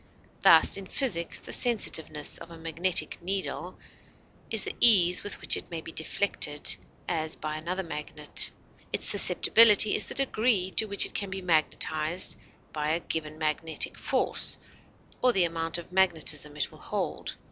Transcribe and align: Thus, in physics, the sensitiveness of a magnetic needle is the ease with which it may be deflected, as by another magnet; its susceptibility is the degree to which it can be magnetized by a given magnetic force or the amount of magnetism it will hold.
Thus, 0.41 0.77
in 0.77 0.87
physics, 0.87 1.39
the 1.39 1.53
sensitiveness 1.53 2.39
of 2.39 2.49
a 2.49 2.57
magnetic 2.57 3.21
needle 3.21 3.77
is 4.49 4.63
the 4.63 4.73
ease 4.79 5.21
with 5.21 5.39
which 5.39 5.55
it 5.55 5.69
may 5.69 5.79
be 5.79 5.91
deflected, 5.91 6.75
as 7.07 7.35
by 7.35 7.55
another 7.55 7.83
magnet; 7.83 8.49
its 8.91 9.05
susceptibility 9.05 9.95
is 9.95 10.07
the 10.07 10.15
degree 10.15 10.71
to 10.71 10.85
which 10.85 11.05
it 11.05 11.13
can 11.13 11.29
be 11.29 11.43
magnetized 11.43 12.35
by 12.73 12.89
a 12.89 12.99
given 12.99 13.37
magnetic 13.37 13.95
force 13.95 14.57
or 15.21 15.33
the 15.33 15.45
amount 15.45 15.77
of 15.77 15.91
magnetism 15.91 16.57
it 16.57 16.71
will 16.71 16.79
hold. 16.79 17.35